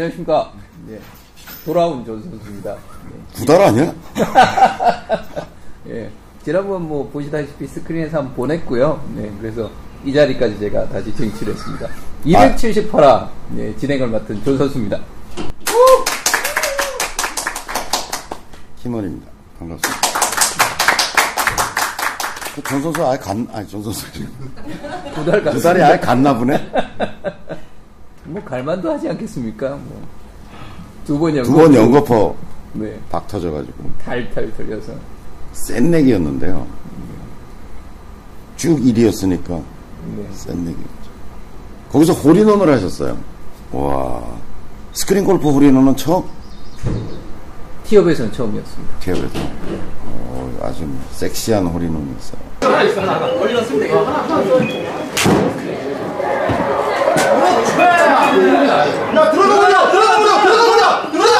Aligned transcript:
안녕하십니까. 0.00 0.50
네. 0.86 0.98
돌아온 1.64 2.02
존 2.06 2.22
선수입니다. 2.22 2.74
구달 3.34 3.60
아니야? 3.60 3.94
예. 5.88 6.10
지난번 6.42 6.88
뭐 6.88 7.06
보시다시피 7.10 7.66
스크린에서 7.66 8.18
한번 8.18 8.34
보냈고요. 8.34 9.02
네. 9.14 9.30
그래서 9.38 9.70
이 10.02 10.10
자리까지 10.12 10.58
제가 10.58 10.88
다시 10.88 11.14
쟁취를 11.14 11.52
했습니다. 11.52 11.86
278화 12.24 13.28
네, 13.50 13.76
진행을 13.76 14.08
맡은 14.08 14.42
존 14.42 14.56
선수입니다. 14.56 14.98
김원입니다. 18.82 19.26
반갑습니다. 19.58 20.00
그 22.54 22.62
전 22.62 22.82
선수 22.82 23.06
아예 23.06 23.16
간, 23.18 23.46
아니, 23.52 23.68
전 23.68 23.82
선수. 23.82 24.06
두달 25.14 25.44
두 25.44 25.60
달이 25.60 25.82
아예 25.82 25.98
갔나 25.98 26.34
보네? 26.36 26.72
뭐 28.30 28.42
갈만도 28.44 28.90
하지 28.92 29.08
않겠습니까? 29.08 29.70
뭐. 29.70 30.02
두 31.04 31.18
번 31.18 31.36
연거. 31.36 31.50
두번 31.50 31.74
연거퍼 31.74 32.34
네. 32.74 32.98
박 33.10 33.26
터져가지고. 33.26 33.90
탈탈 34.04 34.52
털려서. 34.56 34.92
센 35.52 35.90
내기였는데요. 35.90 36.66
쭉 38.56 38.78
1위였으니까 38.78 39.48
네. 40.16 40.28
센 40.32 40.56
내기였죠. 40.64 41.10
거기서 41.90 42.12
홀인원을 42.12 42.72
하셨어요. 42.74 43.16
와. 43.72 44.22
스크린 44.92 45.24
골프 45.24 45.48
홀인원은 45.50 45.96
처음? 45.96 46.22
티업에서는 47.84 48.32
처음이었습니다. 48.32 48.98
티업에서. 49.00 49.26
어, 50.04 50.58
아주 50.62 50.88
섹시한 51.12 51.66
홀인원이었어요. 51.66 52.40
야 57.60 59.30
들어가 59.30 59.54
보자 59.56 59.90
들어가 59.90 60.18
보자 60.18 60.42
들어가 60.42 60.64
보자 60.66 61.10
들어가 61.12 61.30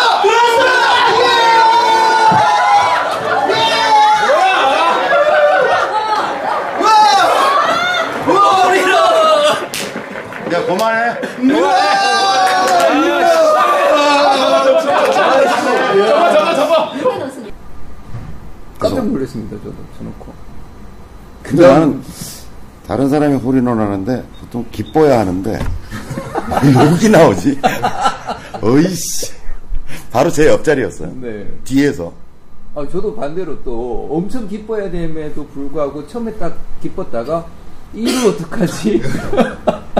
야, 10.52 10.66
그만해. 10.66 11.16
깜짝 18.78 19.06
놀랐습니다, 19.06 19.56
저도. 19.58 19.74
저놓고. 19.98 20.32
근데 21.42 21.66
나는 21.66 22.02
다른 22.86 23.08
사람이 23.08 23.36
홀인원 23.36 23.78
하는데 23.78 24.24
보통 24.40 24.64
기뻐야 24.70 25.20
하는데 25.20 25.50
왜 25.52 25.58
욕이 26.66 27.08
나오지? 27.10 27.60
어이씨. 28.62 29.32
바로 30.10 30.30
제 30.30 30.48
옆자리였어요. 30.48 31.12
네. 31.20 31.46
뒤에서. 31.64 32.12
아, 32.74 32.86
저도 32.90 33.14
반대로 33.14 33.62
또 33.62 34.08
엄청 34.10 34.46
기뻐야 34.48 34.90
됨에도 34.90 35.46
불구하고 35.48 36.06
처음에 36.06 36.32
딱 36.34 36.56
기뻤다가 36.82 37.44
이를 37.92 38.28
어떡하지? 38.28 39.02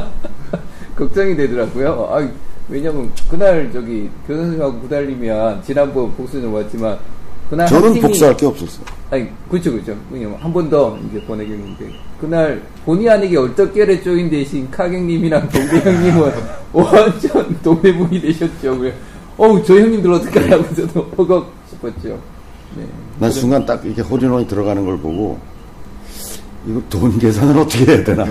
걱정이 0.97 1.35
되더라고요. 1.37 2.09
아, 2.11 2.29
왜냐면 2.69 3.11
그날 3.29 3.71
저기 3.73 4.09
교선생하고 4.29 4.81
구달리면 4.81 5.63
지난번 5.65 6.15
복수는 6.15 6.51
왔지만 6.51 6.99
그날 7.51 7.67
한 7.67 7.83
저는 7.83 8.01
복수할 8.01 8.37
게 8.37 8.47
없었어요. 8.47 8.87
아니 9.11 9.29
그렇죠 9.51 9.73
그렇죠. 9.73 9.97
왜냐면 10.09 10.39
한번 10.41 10.71
더 10.71 10.97
이제 11.11 11.21
보내겠는데 11.27 11.91
그날 12.21 12.63
본의 12.85 13.11
아니게 13.11 13.37
얼떨결에 13.37 14.03
쪼인 14.03 14.31
대신 14.31 14.71
카경님이랑 14.71 15.49
동대 15.49 15.81
형님은 15.81 16.33
완전 16.73 17.61
동네분이 17.61 18.21
되셨죠. 18.21 18.79
그래. 18.79 18.95
어우 19.37 19.65
저 19.65 19.75
형님들 19.81 20.13
어떡하냐고 20.13 20.75
저도 20.75 21.03
허걱 21.19 21.53
싶었죠. 21.71 22.21
네. 22.77 22.87
난 23.19 23.33
순간 23.33 23.67
딱 23.67 23.85
이렇게 23.85 24.01
홀인원이 24.01 24.47
들어가는 24.47 24.87
걸 24.87 24.97
보고 24.99 25.37
이거 26.69 26.81
돈 26.89 27.19
계산을 27.19 27.59
어떻게 27.59 27.85
해야 27.85 28.05
되나 28.05 28.25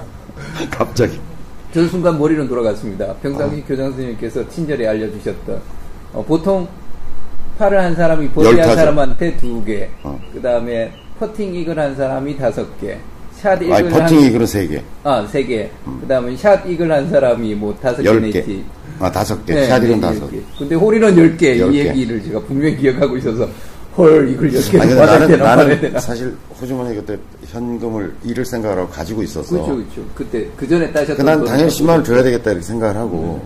갑자기 0.70 1.20
저 1.74 1.86
순간 1.88 2.18
머리는 2.18 2.48
돌아갔습니다. 2.48 3.12
평상시 3.16 3.62
교장 3.62 3.90
선생님께서 3.90 4.48
친절히 4.48 4.86
알려주셨던 4.86 5.60
어, 6.14 6.24
보통 6.24 6.66
팔을 7.58 7.80
한 7.80 7.94
사람이 7.94 8.28
버디 8.30 8.46
열한 8.48 8.62
타죠. 8.68 8.74
사람한테 8.76 9.36
두 9.36 9.64
개, 9.64 9.88
어. 10.02 10.18
그 10.32 10.40
다음에 10.40 10.92
퍼팅 11.18 11.54
이글 11.54 11.78
한 11.78 11.94
사람이 11.94 12.36
다섯 12.36 12.66
개, 12.80 12.98
샷 13.40 13.60
이글 13.62 13.72
아니 13.72 13.88
한 13.88 14.00
퍼팅 14.02 14.20
이글은 14.20 14.46
세 14.46 14.66
개 14.66 14.82
아, 15.04 15.26
세 15.30 15.44
개. 15.44 15.70
그 16.00 16.06
다음에 16.08 16.36
샷 16.36 16.66
이글 16.66 16.90
한 16.90 17.08
사람이 17.08 17.54
뭐 17.54 17.76
다섯 17.80 18.02
개열 18.02 18.20
내지. 18.22 18.42
개 18.42 18.56
아, 18.98 19.10
다섯 19.10 19.44
개 19.46 19.54
네, 19.54 19.66
샤디는 19.66 19.94
네, 19.96 20.00
다섯 20.00 20.22
열 20.24 20.30
개. 20.30 20.38
근데 20.58 20.74
홀인원 20.74 21.16
열 21.18 21.36
개, 21.36 21.58
열이 21.60 21.72
개. 21.82 21.88
얘기를 21.90 22.22
제가 22.24 22.40
분명히 22.40 22.76
기억하고 22.76 23.16
있어서, 23.18 23.48
헐, 23.96 24.28
이걸 24.30 24.52
열 24.54 24.62
개. 24.62 24.78
아니 24.80 24.94
나는, 24.94 25.38
나는. 25.38 26.00
사실 26.00 26.34
호주머니 26.60 26.94
그때 26.96 27.16
현금을 27.46 28.14
잃을 28.24 28.44
생각을 28.44 28.78
하고 28.78 28.88
가지고 28.88 29.22
있었어 29.22 29.50
그렇죠, 29.50 29.76
그렇죠. 29.76 30.02
그때, 30.14 30.46
그 30.56 30.66
전에 30.68 30.90
따셨던. 30.92 31.16
그난 31.16 31.38
돈 31.38 31.46
당연히 31.46 31.68
갖고 31.70 31.84
10만 31.84 31.88
원 31.90 32.04
줘야 32.04 32.22
되겠다 32.22 32.50
이렇게 32.50 32.66
생각을 32.66 32.96
하고 32.96 33.44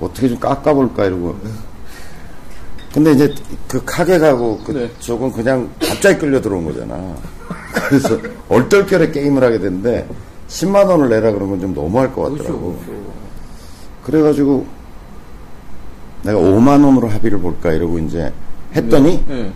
어떻게 0.00 0.28
좀 0.28 0.38
깎아볼까 0.40 1.04
이러고 1.06 1.36
근데 2.92 3.12
이제 3.12 3.32
그 3.68 3.82
카게 3.84 4.18
가고 4.18 4.58
그 4.64 4.72
네. 4.72 4.90
그냥 5.32 5.70
갑자기 5.80 6.18
끌려 6.18 6.40
들어온 6.40 6.64
거잖아 6.64 6.96
그래서 7.88 8.18
얼떨결에 8.48 9.10
게임을 9.12 9.42
하게 9.42 9.58
됐는데 9.58 10.08
10만 10.48 10.88
원을 10.88 11.08
내라 11.08 11.30
그런 11.32 11.50
건 11.50 11.60
좀 11.60 11.72
너무할 11.74 12.12
것 12.12 12.22
그렇죠, 12.30 12.42
같더라고 12.42 12.76
그렇죠. 12.84 13.02
그래가지고 14.04 14.66
내가 16.24 16.38
5만 16.38 16.84
원으로 16.84 17.08
합의를 17.08 17.38
볼까 17.38 17.70
이러고 17.72 17.98
이제 18.00 18.32
했더니 18.74 19.24
네. 19.26 19.52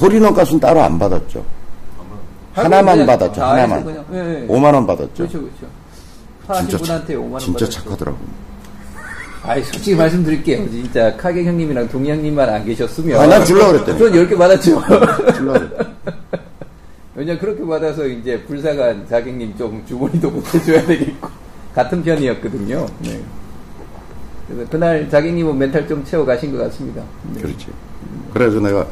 홀인원 0.00 0.34
값은 0.34 0.58
따로 0.58 0.80
안 0.82 0.98
받았죠 0.98 1.44
하나만 2.54 2.94
그냥 2.96 3.06
받았죠 3.06 3.40
다 3.40 3.50
하나만 3.52 3.84
네, 4.10 4.22
네. 4.40 4.46
5만 4.48 4.74
원 4.74 4.86
받았죠 4.86 5.14
그렇죠, 5.14 5.38
그렇죠. 5.40 5.66
진짜, 6.60 6.78
분한테 6.78 7.14
착- 7.14 7.20
5만 7.22 7.32
원 7.32 7.40
진짜. 7.40 7.68
착하더라고 7.68 8.18
아이, 9.42 9.62
솔직히 9.64 9.94
말씀드릴게요. 9.94 10.68
진짜, 10.70 11.16
카게 11.16 11.44
형님이랑 11.44 11.88
동희 11.88 12.10
형님만 12.10 12.48
안 12.48 12.64
계셨으면. 12.64 13.20
아, 13.20 13.26
난 13.26 13.44
줄라 13.44 13.68
그랬더니. 13.72 13.98
전 13.98 14.12
10개 14.12 14.36
받았죠. 14.36 14.82
줄라 15.34 15.52
그랬더니. 15.54 15.90
왜냐 17.20 17.36
그렇게 17.38 17.62
받아서 17.66 18.06
이제 18.06 18.42
불쌍한 18.44 19.06
자객님 19.06 19.54
좀 19.58 19.84
주머니도 19.86 20.30
못해줘야 20.30 20.86
되겠고 20.86 21.28
같은 21.74 22.02
편이었거든요. 22.02 22.86
네. 23.00 23.20
그래서 24.48 24.70
그날 24.70 25.10
자객님은 25.10 25.58
멘탈 25.58 25.86
좀 25.86 26.02
채워 26.04 26.24
가신 26.24 26.50
것 26.50 26.58
같습니다. 26.64 27.02
네. 27.34 27.42
그렇지. 27.42 27.66
그래서 28.32 28.58
내가 28.60 28.86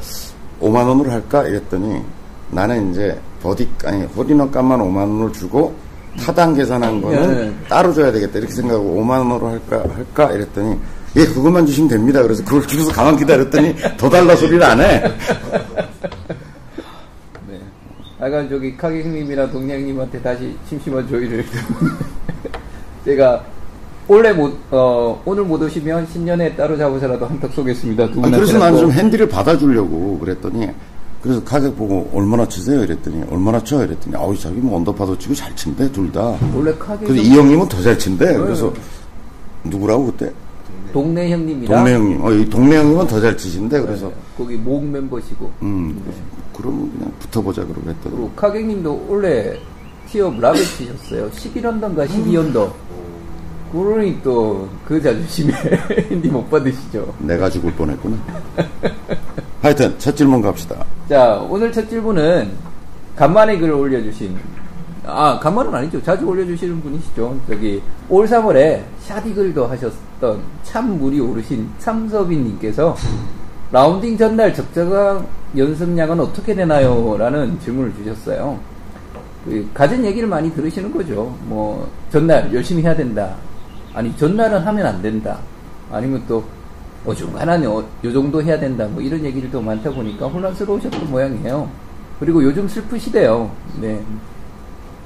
5만 0.61 0.87
원으로 0.87 1.11
할까 1.11 1.45
이랬더니 1.45 2.03
나는 2.51 2.91
이제 2.91 3.19
버디 3.43 3.67
아니 3.85 4.05
홀인원 4.05 4.51
값만 4.51 4.79
5만 4.79 4.97
원을 4.97 5.33
주고 5.33 5.75
타당 6.19 6.55
계산한 6.55 7.01
거는 7.01 7.37
네. 7.37 7.55
따로 7.69 7.93
줘야 7.93 8.13
되겠다 8.13 8.39
이렇게 8.39 8.53
생각하고 8.53 9.03
5만 9.03 9.19
원으로 9.19 9.49
할까 9.49 9.85
할까 9.95 10.33
이랬더니 10.33 10.77
예 11.17 11.25
그것만 11.25 11.67
주시면 11.67 11.89
됩니다. 11.89 12.23
그래서 12.23 12.45
그걸 12.45 12.67
주고서 12.67 12.93
가만 12.93 13.17
기다렸더니 13.17 13.75
더 13.97 14.09
달라 14.11 14.37
소리를 14.37 14.63
안 14.63 14.81
해. 14.81 15.03
네. 17.49 17.61
아까 18.21 18.49
저기 18.49 18.77
동네 18.77 19.75
형님한테 19.75 20.21
다시 20.21 20.55
심심한 20.69 21.09
조의를 21.09 21.45
제가 23.05 23.45
원래 24.07 24.33
못, 24.33 24.55
어, 24.71 25.21
오늘 25.27 25.45
못 25.45 25.61
오시면 25.61 26.07
신년에 26.07 26.57
따로 26.57 26.77
잡으서라도 26.79 27.27
한턱 27.27 27.53
쏘겠습니다. 27.53 28.07
두 28.07 28.13
아, 28.13 28.15
분한테. 28.15 28.37
그래서 28.39 28.59
나는 28.59 28.79
좀 28.79 28.91
핸디를 28.91 29.29
받아주려고 29.29 30.19
그랬더니 30.19 30.69
그래서 31.23 31.43
가격 31.43 31.77
보고 31.77 32.09
얼마나 32.15 32.47
치세요 32.47 32.83
이랬더니 32.85 33.25
얼마나 33.31 33.63
쳐요 33.63 33.85
이랬더니 33.85 34.15
아우 34.17 34.37
자기 34.37 34.57
뭐 34.61 34.77
언더파도 34.79 35.19
치고 35.19 35.35
잘 35.35 35.55
친대 35.57 35.91
둘 35.91 36.11
다. 36.13 36.37
원래 36.55 36.73
카게 36.79 37.07
그래서 37.07 37.23
형- 37.25 37.33
이 37.33 37.37
형님은 37.39 37.69
더 37.69 37.83
잘 37.83 37.99
친대. 37.99 38.37
그래서 38.37 38.73
누구라고 39.65 40.07
그때? 40.07 40.33
동네 40.93 41.31
형님이랑 41.31 41.77
동네 41.85 41.95
형님. 41.95 42.25
어, 42.25 42.31
이 42.33 42.49
동네 42.49 42.77
형님은 42.79 43.07
더 43.09 43.21
잘 43.21 43.37
치신데 43.37 43.81
그래서 43.81 44.11
거기 44.37 44.57
목 44.57 44.85
멤버시고 44.85 45.51
음 45.63 46.01
그러면 46.57 46.91
그냥 46.93 47.13
붙어보자 47.19 47.63
그러고 47.65 47.81
했더니 47.91 48.15
그리고 48.15 48.31
카객님도 48.37 49.07
원래 49.09 49.59
티업 50.09 50.39
라벨 50.41 50.63
치셨어요. 50.65 51.29
11언더인가 51.31 52.07
12언더. 52.07 52.73
그러니 53.73 54.23
또 54.23 54.67
그 54.87 55.03
자존심에 55.03 55.53
힌디 56.09 56.29
못 56.29 56.49
받으시죠. 56.49 57.13
내가 57.19 57.51
죽을 57.51 57.71
뻔했구나. 57.75 58.17
하여튼 59.61 59.99
첫 59.99 60.17
질문 60.17 60.41
갑시다. 60.41 60.85
자 61.09 61.35
오늘 61.49 61.73
첫 61.73 61.89
질문은 61.89 62.53
간만에 63.17 63.59
글을 63.59 63.75
올려주신 63.75 64.37
아 65.05 65.39
간만은 65.39 65.75
아니죠. 65.75 66.03
자주 66.03 66.27
올려주시는 66.27 66.81
분이시죠. 66.81 67.41
저기 67.49 67.83
올 68.09 68.27
3월에 68.27 68.83
샤디 69.01 69.35
글도 69.35 69.67
하셨던 69.67 70.41
참 70.63 70.99
물이 70.99 71.19
오르신 71.21 71.69
참서빈님께서 71.79 72.95
라운딩 73.73 74.17
전날 74.17 74.55
적정한 74.55 75.27
연습량은 75.57 76.21
어떻게 76.21 76.55
되나요? 76.55 77.17
라는 77.19 77.59
질문을 77.61 77.95
주셨어요. 77.97 78.59
그 79.45 79.69
가진 79.75 80.05
얘기를 80.05 80.29
많이 80.29 80.53
들으시는 80.55 80.93
거죠. 80.93 81.35
뭐 81.45 81.89
전날 82.13 82.53
열심히 82.55 82.83
해야 82.83 82.95
된다. 82.95 83.35
아니 83.95 84.15
전날은 84.17 84.61
하면 84.61 84.87
안 84.87 85.03
된다. 85.03 85.39
아니면 85.91 86.23
또 86.29 86.45
어중간한 87.09 87.67
어, 87.67 87.83
요 88.05 88.13
정도 88.13 88.43
해야 88.43 88.59
된다 88.59 88.87
뭐 88.87 89.01
이런 89.03 89.25
얘기를 89.25 89.51
더 89.51 89.61
많다 89.61 89.91
보니까 89.91 90.27
혼란스러우셨던 90.27 91.11
모양이에요. 91.11 91.69
그리고 92.21 92.43
요즘 92.43 92.69
슬프시대요. 92.69 93.51
네. 93.81 94.01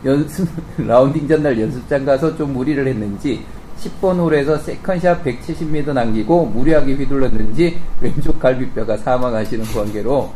연습 0.04 0.49
라운딩 0.78 1.28
전날 1.28 1.60
연습장 1.60 2.04
가서 2.04 2.37
좀 2.37 2.52
무리를 2.54 2.84
했는지 2.87 3.44
10번 3.78 4.19
홀에서 4.19 4.58
second 4.58 4.98
shot 4.98 5.25
170m 5.25 5.93
남기고 5.93 6.46
무리하게 6.46 6.94
휘둘렀는지 6.94 7.78
왼쪽 8.00 8.38
갈비뼈가 8.40 8.96
사망하시는 8.96 9.64
관계로 9.66 10.32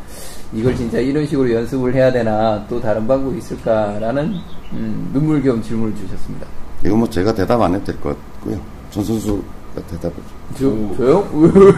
이걸 0.53 0.77
진짜 0.77 0.99
이런 0.99 1.27
식으로 1.27 1.53
연습을 1.53 1.95
해야 1.95 2.13
되나 2.13 2.65
또 2.69 2.81
다른 2.81 3.07
방법이 3.07 3.39
있을까라는 3.39 4.35
음, 4.73 5.11
눈물겨운 5.13 5.61
질문을 5.63 5.97
주셨습니다. 5.97 6.47
이거 6.85 6.95
뭐 6.97 7.09
제가 7.11 7.35
대답 7.35 7.61
안 7.61 7.75
해도 7.75 7.85
될 7.85 8.01
것 8.01 8.17
같고요. 8.35 8.61
전 8.91 9.03
선수가 9.05 9.43
대답을. 9.91 10.15
저, 10.55 10.61
저요? 10.97 11.27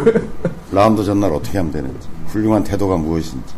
라운드 0.72 1.02
전날 1.04 1.32
어떻게 1.32 1.58
하면 1.58 1.72
되는지. 1.72 2.08
훌륭한 2.26 2.62
태도가 2.62 2.96
무엇인지. 2.96 3.54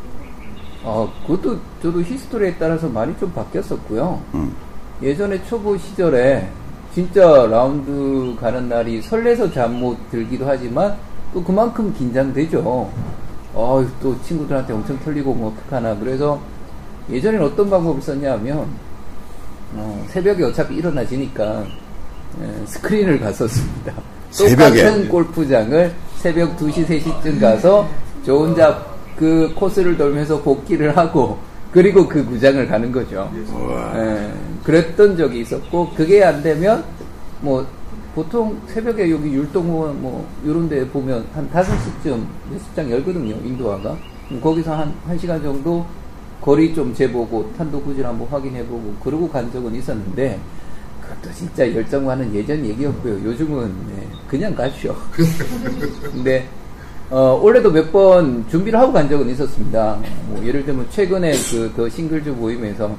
아, 0.84 1.06
그것도 1.26 1.58
저도 1.82 2.00
히스토리에 2.02 2.54
따라서 2.58 2.88
많이 2.88 3.14
좀 3.18 3.30
바뀌었었고요. 3.32 4.20
음. 4.34 4.54
예전에 5.02 5.42
초보 5.44 5.76
시절에 5.76 6.48
진짜 6.94 7.46
라운드 7.46 8.34
가는 8.40 8.68
날이 8.68 9.00
설레서 9.02 9.50
잠 9.52 9.74
못 9.74 9.96
들기도 10.10 10.46
하지만 10.46 10.96
또 11.34 11.42
그만큼 11.42 11.92
긴장되죠. 11.94 12.90
어, 13.52 13.86
또 14.00 14.20
친구들한테 14.22 14.72
엄청 14.72 14.98
털리고 15.00 15.34
뭐 15.34 15.52
어떡하나. 15.52 15.94
그래서 15.96 16.40
예전엔 17.10 17.42
어떤 17.42 17.68
방법을 17.68 18.00
썼냐면 18.00 18.66
어, 19.74 20.04
새벽에 20.08 20.44
어차피 20.44 20.76
일어나지니까 20.76 21.64
예, 22.42 22.66
스크린을 22.66 23.20
갔었습니다. 23.20 23.92
새벽에? 24.30 24.84
똑같은 24.84 25.08
골프장을 25.08 25.92
새벽 26.18 26.56
2시, 26.56 26.86
3시쯤 26.86 27.40
가서 27.40 27.88
저 28.24 28.34
혼자 28.34 28.84
그 29.16 29.52
코스를 29.54 29.96
돌면서 29.96 30.40
복귀를 30.40 30.96
하고 30.96 31.38
그리고 31.72 32.06
그 32.06 32.24
구장을 32.24 32.66
가는 32.66 32.90
거죠. 32.90 33.30
예, 33.94 34.30
그랬던 34.64 35.16
적이 35.16 35.40
있었고 35.40 35.90
그게 35.94 36.24
안 36.24 36.42
되면 36.42 36.84
뭐 37.40 37.66
보통 38.14 38.58
새벽에 38.66 39.10
여기 39.10 39.32
율동원 39.32 40.02
뭐 40.02 40.26
이런 40.44 40.68
데 40.68 40.86
보면 40.88 41.24
한 41.32 41.48
5시쯤 41.50 42.24
연습장 42.52 42.90
열거든요. 42.90 43.36
인도화가. 43.44 43.96
거기서 44.42 44.74
한 44.74 44.94
1시간 45.08 45.42
정도 45.42 45.84
거리 46.40 46.74
좀 46.74 46.94
재보고 46.94 47.52
탄도 47.56 47.80
구질 47.82 48.06
한번 48.06 48.26
확인해보고 48.28 48.94
그러고 49.02 49.28
간 49.28 49.50
적은 49.52 49.74
있었는데 49.74 50.38
그것도 51.10 51.34
진짜 51.34 51.74
열정 51.74 52.06
많은 52.06 52.32
예전 52.34 52.64
얘기였고요. 52.64 53.14
요즘은 53.24 53.74
네, 53.88 54.06
그냥 54.28 54.54
가시오. 54.54 54.94
근데 56.12 56.46
어, 57.10 57.38
올해도 57.42 57.70
몇 57.72 57.90
번 57.90 58.44
준비를 58.48 58.78
하고 58.78 58.92
간 58.92 59.08
적은 59.08 59.28
있었습니다. 59.30 59.98
뭐 60.28 60.44
예를 60.44 60.64
들면 60.64 60.86
최근에 60.90 61.32
그 61.50 61.72
더 61.76 61.88
싱글즈 61.88 62.28
모임에서 62.30 62.94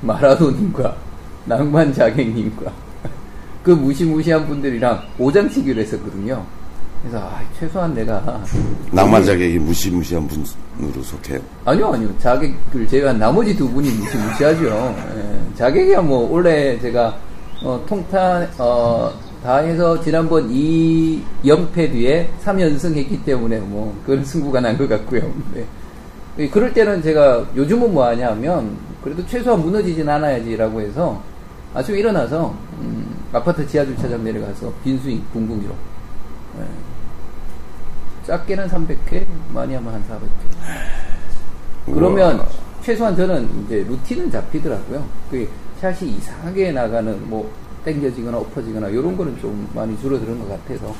마라도님과 0.00 0.96
낭만 1.44 1.92
자객님과 1.92 2.72
그 3.62 3.70
무시무시한 3.72 4.46
분들이랑 4.46 5.02
오장치기를 5.18 5.82
했었거든요. 5.82 6.44
그래서 7.02 7.18
아, 7.18 7.40
최소한 7.58 7.92
내가 7.94 8.42
낭만 8.92 9.24
자객이 9.24 9.58
무시무시한 9.58 10.26
분으로 10.78 11.02
속해요. 11.02 11.40
아니요, 11.64 11.92
아니요. 11.92 12.08
자객을 12.18 12.88
제가 12.88 13.12
나머지 13.12 13.54
두 13.56 13.68
분이 13.68 13.88
무시무시하죠. 13.90 14.94
예, 15.16 15.56
자객이야 15.56 16.00
뭐 16.00 16.30
원래 16.30 16.78
제가 16.80 17.14
어, 17.64 17.82
통탄 17.86 18.48
어, 18.58 19.12
다 19.42 19.56
해서 19.58 20.00
지난번 20.00 20.48
2연패 20.48 21.92
뒤에 21.92 22.30
3연승 22.44 22.94
했기 22.96 23.22
때문에 23.24 23.58
뭐 23.60 23.94
그런 24.06 24.24
승부가 24.24 24.60
난 24.60 24.76
것 24.76 24.88
같고요. 24.88 25.22
네. 25.54 25.64
예, 26.38 26.48
그럴 26.48 26.72
때는 26.72 27.02
제가 27.02 27.44
요즘은 27.54 27.92
뭐 27.92 28.06
하냐 28.06 28.30
하면 28.30 28.76
그래도 29.04 29.24
최소한 29.26 29.60
무너지진 29.60 30.08
않아야지라고 30.08 30.80
해서 30.80 31.20
아침에 31.74 31.98
일어나서 31.98 32.54
음, 32.80 33.14
아파트 33.32 33.66
지하 33.66 33.84
주차장 33.84 34.22
내려가서 34.24 34.72
빈스윙 34.84 35.22
붕붕이로 35.32 35.72
예. 36.60 36.64
작게는 38.26 38.68
300회 38.68 39.26
많이 39.52 39.74
하면 39.74 39.92
한 39.94 40.02
400회 40.08 41.92
그러면 41.94 42.36
우와. 42.36 42.46
최소한 42.82 43.16
저는 43.16 43.48
이제 43.66 43.84
루틴은 43.88 44.30
잡히더라고요. 44.30 45.04
그 45.30 45.48
샷이 45.82 46.10
이상하게 46.16 46.70
나가는 46.70 47.28
뭐 47.28 47.50
땡겨지거나 47.84 48.38
엎어지거나 48.38 48.86
이런 48.88 49.16
거는 49.16 49.36
좀 49.40 49.68
많이 49.74 49.98
줄어드는 50.00 50.38
것 50.38 50.48
같아서 50.48 50.94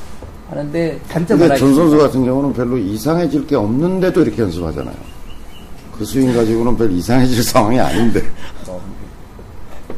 하는데 0.50 0.98
단점 1.08 1.38
근데 1.38 1.52
하나 1.52 1.56
전 1.56 1.72
선수. 1.76 1.96
같은 1.96 2.24
경우는 2.24 2.52
별로 2.52 2.76
이상해질 2.76 3.46
게 3.46 3.54
없는데도 3.54 4.22
이렇게 4.22 4.42
연습하잖아요. 4.42 4.96
그 5.96 6.04
스윙 6.04 6.34
가지고는 6.34 6.76
별 6.76 6.90
이상해질 6.90 7.40
상황이 7.44 7.78
아닌데. 7.78 8.20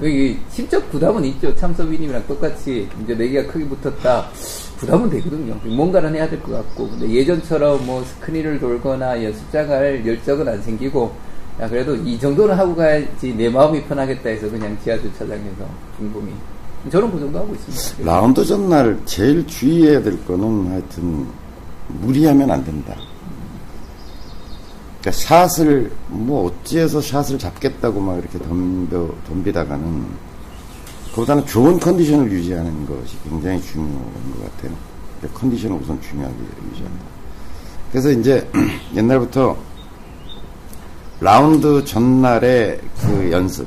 여기 0.03 0.39
심적 0.51 0.91
부담은 0.91 1.25
있죠. 1.25 1.55
참서비님이랑 1.57 2.25
똑같이 2.27 2.87
이제 3.03 3.15
내기가 3.15 3.47
크게 3.47 3.65
붙었다. 3.67 4.29
부담은 4.77 5.09
되거든요. 5.09 5.55
뭔가는 5.65 6.15
해야 6.15 6.29
될 6.29 6.39
것 6.43 6.53
같고. 6.53 6.91
근데 6.91 7.09
예전처럼 7.09 7.87
뭐 7.87 8.05
스크린을 8.05 8.61
돌거나 8.61 9.25
연습장 9.25 9.67
갈 9.67 10.05
열정은 10.07 10.47
안 10.47 10.61
생기고, 10.61 11.11
야, 11.61 11.69
그래도 11.69 11.95
이 11.95 12.19
정도는 12.19 12.55
하고 12.57 12.75
가야지 12.75 13.33
내 13.35 13.49
마음이 13.49 13.85
편하겠다 13.85 14.29
해서 14.29 14.51
그냥 14.51 14.77
지하 14.83 14.97
주차장에서 14.99 15.67
중범이. 15.97 16.33
저는 16.91 17.11
그 17.13 17.21
정도 17.21 17.39
하고 17.39 17.55
있습니다. 17.55 18.11
라운드 18.11 18.45
전날 18.45 18.99
제일 19.05 19.47
주의해야 19.47 20.03
될 20.03 20.23
거는 20.27 20.71
하여튼 20.73 21.27
무리하면 21.89 22.51
안 22.51 22.65
된다. 22.65 22.95
그러니까 25.01 25.13
샷을 25.13 25.91
뭐 26.09 26.47
어찌해서 26.47 27.01
샷을 27.01 27.39
잡겠다고 27.39 28.01
막 28.01 28.19
이렇게 28.19 28.39
덤벼 28.39 29.15
덤비다가는 29.29 30.07
그보다는 31.11 31.47
좋은 31.47 31.79
컨디션을 31.79 32.31
유지하는 32.33 32.87
것이 32.87 33.17
굉장히 33.29 33.63
중요한 33.63 34.03
것 34.35 34.57
같아요. 34.57 34.77
컨디션을 35.33 35.79
우선 35.81 36.01
중요하게 36.03 36.35
유지한다. 36.71 37.05
그래서 37.93 38.11
이제 38.11 38.49
옛날부터 38.97 39.57
라운드 41.21 41.85
전날의 41.85 42.81
그 43.01 43.31
연습. 43.31 43.67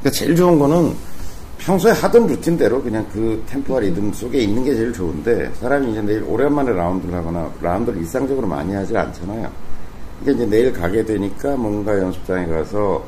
그러니까 0.00 0.18
제일 0.18 0.36
좋은 0.36 0.58
거는 0.58 0.94
평소에 1.58 1.92
하던 1.92 2.26
루틴대로 2.26 2.82
그냥 2.82 3.04
그 3.12 3.42
템포와 3.46 3.80
리듬 3.80 4.12
속에 4.12 4.38
있는 4.38 4.64
게 4.64 4.74
제일 4.74 4.92
좋은데 4.92 5.50
사람이 5.60 5.90
이제 5.90 6.00
내일 6.00 6.22
오랜만에 6.22 6.72
라운드를 6.72 7.14
하거나 7.14 7.50
라운드를 7.60 8.00
일상적으로 8.00 8.46
많이 8.46 8.72
하지 8.72 8.96
않잖아요. 8.96 9.50
그러니까 10.20 10.44
이제 10.44 10.46
내일 10.46 10.72
가게 10.72 11.04
되니까 11.04 11.56
뭔가 11.56 11.98
연습장에 11.98 12.46
가서 12.46 13.04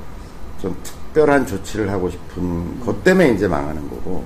좀 0.61 0.77
특별한 0.83 1.47
조치를 1.47 1.91
하고 1.91 2.11
싶은 2.11 2.81
것 2.81 3.03
때문에 3.03 3.31
이제 3.31 3.49
망하는 3.49 3.89
거고 3.89 4.25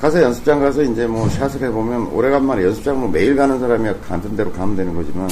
가서 0.00 0.22
연습장 0.22 0.60
가서 0.60 0.82
이제 0.82 1.06
뭐 1.06 1.28
샷을 1.28 1.62
해보면 1.62 2.08
오래간만에 2.08 2.64
연습장 2.64 3.00
뭐 3.00 3.08
매일 3.08 3.34
가는 3.34 3.58
사람이야 3.58 3.94
같은 4.00 4.36
대로 4.36 4.52
가면 4.52 4.76
되는 4.76 4.94
거지만 4.94 5.28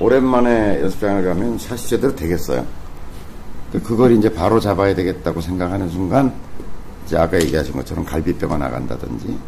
오랜만에 0.00 0.80
연습장을 0.82 1.24
가면 1.24 1.58
샷이 1.58 1.82
제대로 1.88 2.14
되겠어요. 2.14 2.64
그- 3.72 3.82
그걸 3.82 4.12
이제 4.12 4.32
바로 4.32 4.60
잡아야 4.60 4.94
되겠다고 4.94 5.40
생각하는 5.40 5.88
순간 5.90 6.32
이제 7.04 7.16
아까 7.18 7.38
얘기하신 7.40 7.72
것처럼 7.74 8.04
갈비뼈가 8.04 8.56
나간다든지 8.56 9.38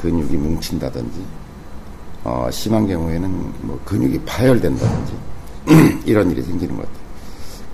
근육이 0.00 0.36
뭉친다든지 0.36 1.22
어, 2.24 2.48
심한 2.50 2.86
경우에는 2.86 3.30
뭐 3.62 3.80
근육이 3.84 4.18
파열된다든지 4.26 5.12
이런 6.06 6.30
일이 6.30 6.42
생기는 6.42 6.76
것 6.76 6.82
같아요. 6.82 7.00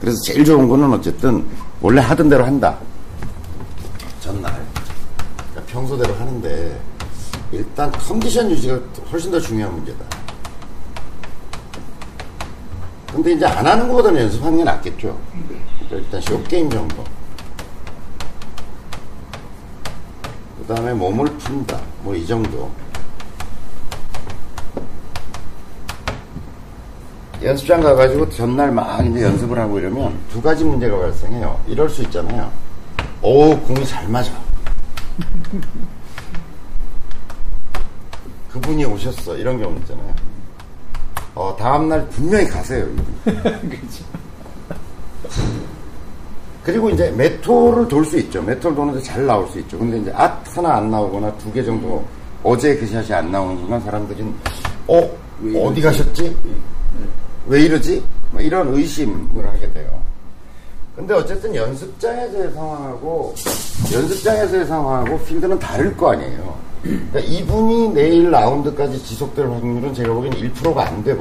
그래서 0.00 0.16
제일 0.24 0.44
좋은 0.44 0.68
거는 0.68 0.92
어쨌든 0.92 1.44
원래 1.80 2.00
하던 2.00 2.28
대로 2.28 2.44
한다. 2.44 2.76
전날 4.20 4.52
그러니까 5.50 5.72
평소대로 5.72 6.14
하는데 6.14 6.80
일단 7.52 7.90
컨디션 7.92 8.50
유지가 8.50 8.78
훨씬 9.10 9.30
더 9.30 9.40
중요한 9.40 9.74
문제다. 9.74 10.04
근데 13.16 13.32
이제 13.32 13.46
안 13.46 13.66
하는 13.66 13.88
것보다는 13.88 14.20
연습하는 14.24 14.58
게 14.58 14.64
낫겠죠. 14.64 15.18
그러니까 15.88 15.96
일단 15.96 16.20
쇼게임 16.20 16.68
정도. 16.68 17.02
그 20.58 20.66
다음에 20.74 20.92
몸을 20.92 21.24
푼다. 21.38 21.80
뭐 22.02 22.14
이 22.14 22.26
정도. 22.26 22.70
연습장 27.42 27.80
가가지고 27.80 28.28
전날 28.28 28.70
막 28.70 29.02
이제 29.06 29.22
연습을 29.22 29.58
하고 29.58 29.78
이러면 29.78 30.18
두 30.30 30.42
가지 30.42 30.62
문제가 30.64 30.98
발생해요. 30.98 31.58
이럴 31.68 31.88
수 31.88 32.02
있잖아요. 32.02 32.52
오, 33.22 33.56
공이 33.60 33.86
잘 33.86 34.06
맞아. 34.08 34.30
그분이 38.52 38.84
오셨어. 38.84 39.36
이런 39.38 39.58
경우 39.58 39.74
있잖아요. 39.78 40.14
어, 41.36 41.54
다음날 41.58 42.08
분명히 42.08 42.46
가세요. 42.48 42.86
그렇죠. 43.24 44.04
그리고 46.64 46.90
이제 46.90 47.10
메토를 47.12 47.86
돌 47.86 48.04
수 48.04 48.18
있죠. 48.18 48.42
메토를 48.42 48.74
도는데 48.74 49.00
잘 49.02 49.24
나올 49.24 49.46
수 49.48 49.58
있죠. 49.60 49.78
근데 49.78 49.98
이제 49.98 50.10
앗 50.12 50.32
하나 50.56 50.76
안 50.78 50.90
나오거나 50.90 51.30
두 51.34 51.52
개 51.52 51.62
정도 51.62 52.02
어제 52.42 52.74
그 52.76 52.86
샷이 52.86 53.12
안 53.12 53.30
나오는 53.30 53.56
순간 53.58 53.80
사람들은 53.82 54.34
어왜 54.88 55.62
어디? 55.64 55.80
가셨지? 55.82 56.36
왜 57.46 57.60
이러지? 57.62 58.02
뭐 58.32 58.40
이런 58.40 58.74
의심을 58.74 59.46
하게 59.46 59.70
돼요. 59.72 60.00
근데 60.96 61.12
어쨌든 61.14 61.54
연습장에서의 61.54 62.52
상황하고 62.52 63.34
연습장에서의 63.92 64.64
상황하고 64.66 65.18
필드는 65.20 65.58
다를 65.58 65.94
거 65.96 66.12
아니에요. 66.12 66.56
그러니까 66.86 67.20
이분이 67.20 67.88
내일 67.90 68.30
라운드까지 68.30 69.02
지속될 69.02 69.46
확률은 69.46 69.92
제가 69.94 70.12
보기엔 70.12 70.34
1%가 70.34 70.86
안 70.86 71.02
되고 71.02 71.20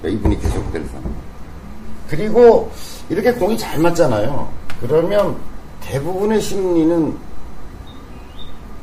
그러니까 0.00 0.20
이분이 0.20 0.40
계속 0.40 0.72
될 0.72 0.84
상황. 0.86 1.14
그리고 2.08 2.70
이렇게 3.08 3.32
공이 3.32 3.56
잘 3.58 3.78
맞잖아요. 3.78 4.48
그러면 4.80 5.36
대부분의 5.80 6.40
심리는 6.40 7.16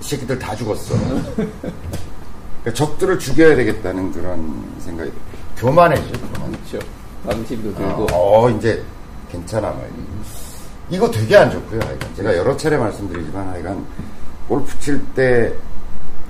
이 0.01 0.03
새끼들 0.03 0.37
다 0.39 0.55
죽었어. 0.55 0.95
그러니까 1.35 2.73
적들을 2.73 3.19
죽여야 3.19 3.55
되겠다는 3.55 4.11
그런 4.11 4.65
생각이 4.79 5.09
들어요. 5.11 5.33
교만해져, 5.57 6.03
교만. 6.33 6.51
그렇죠. 6.51 6.85
방심도 7.25 7.73
들고. 7.75 8.07
어, 8.11 8.49
이제 8.49 8.83
괜찮아, 9.31 9.69
뭐. 9.71 9.87
이거 10.89 11.09
되게 11.09 11.37
안 11.37 11.49
좋고요, 11.51 11.79
하여간. 11.81 12.15
제가 12.15 12.35
여러 12.35 12.55
차례 12.57 12.77
말씀드리지만, 12.77 13.47
하여간, 13.47 13.85
골프 14.47 14.77
칠 14.79 15.01
때 15.13 15.53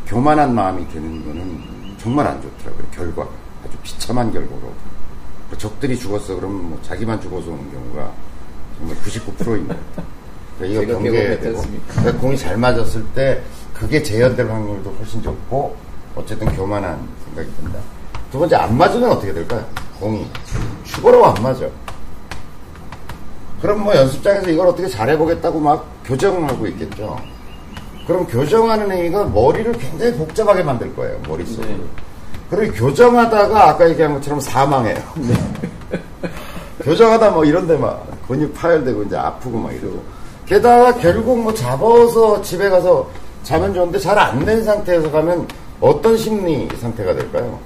교만한 0.05 0.53
마음이 0.53 0.87
드는 0.89 1.25
거는 1.25 1.97
정말 1.97 2.27
안 2.27 2.41
좋더라고요, 2.41 2.85
결과가. 2.91 3.29
아주 3.65 3.77
비참한 3.81 4.31
결과로. 4.31 4.73
그 5.49 5.57
적들이 5.57 5.97
죽었어, 5.97 6.35
그러면 6.35 6.69
뭐 6.69 6.79
자기만 6.81 7.19
죽어서 7.21 7.51
오는 7.51 7.71
경우가 7.71 8.11
정말 8.77 8.97
99%입니다. 8.97 9.75
그러니까 10.57 10.83
이거 10.83 10.93
경계해야 10.93 11.39
되고. 11.39 11.61
그러니까 11.87 12.17
공이 12.19 12.37
잘 12.37 12.57
맞았을 12.57 13.03
때 13.15 13.41
그게 13.73 14.03
재현될 14.03 14.49
확률도 14.49 14.91
훨씬 14.99 15.21
좋고, 15.21 15.75
어쨌든 16.15 16.47
교만한 16.55 17.07
생각이 17.25 17.49
든다. 17.57 17.79
두 18.31 18.39
번째, 18.39 18.55
안 18.57 18.77
맞으면 18.77 19.11
어떻게 19.11 19.33
될까요? 19.33 19.65
공이. 19.99 20.27
죽어라고 20.83 21.25
안 21.25 21.41
맞아. 21.41 21.67
그럼 23.61 23.83
뭐 23.83 23.95
연습장에서 23.95 24.49
이걸 24.49 24.67
어떻게 24.67 24.87
잘해보겠다고 24.87 25.59
막 25.59 25.87
교정을 26.03 26.49
하고 26.49 26.67
있겠죠. 26.67 27.17
그럼 28.07 28.25
교정하는 28.27 28.91
행위가 28.91 29.25
머리를 29.25 29.71
굉장히 29.73 30.13
복잡하게 30.15 30.63
만들 30.63 30.93
거예요, 30.95 31.19
머릿속으로. 31.27 31.67
네. 31.69 31.77
그리고 32.49 32.73
교정하다가 32.73 33.69
아까 33.69 33.89
얘기한 33.89 34.13
것처럼 34.15 34.39
사망해요. 34.39 34.97
교정하다 36.83 37.31
뭐 37.31 37.45
이런데 37.45 37.77
막 37.77 38.05
근육 38.27 38.53
파열되고 38.53 39.03
이제 39.03 39.15
아프고 39.15 39.57
막 39.57 39.71
이러고. 39.73 40.03
게다가 40.45 40.93
결국 40.95 41.41
뭐 41.41 41.53
잡아서 41.53 42.41
집에 42.41 42.69
가서 42.69 43.09
자면 43.43 43.73
좋은데 43.73 43.99
잘 43.99 44.17
안 44.17 44.43
된 44.45 44.63
상태에서 44.63 45.09
가면 45.11 45.47
어떤 45.79 46.17
심리 46.17 46.67
상태가 46.79 47.13
될까요? 47.13 47.57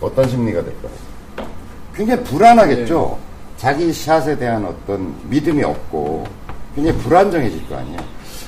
어떤 0.00 0.28
심리가 0.28 0.62
될까요? 0.62 0.92
굉장히 1.94 2.22
불안하겠죠. 2.24 3.18
자기 3.56 3.92
샷에 3.92 4.36
대한 4.38 4.64
어떤 4.64 5.14
믿음이 5.28 5.62
없고 5.64 6.24
굉장히 6.74 6.98
불안정해질 6.98 7.68
거 7.68 7.76
아니에요. 7.76 7.98